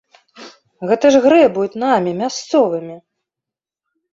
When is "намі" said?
1.85-2.11